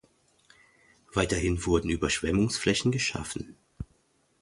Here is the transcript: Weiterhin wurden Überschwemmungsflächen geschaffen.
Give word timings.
Weiterhin 1.13 1.63
wurden 1.63 1.89
Überschwemmungsflächen 1.91 2.91
geschaffen. 2.91 3.55